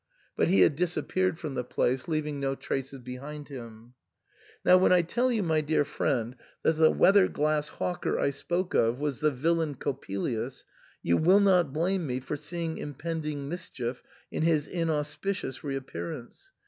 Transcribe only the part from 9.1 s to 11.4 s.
the villain Cop pelius, you will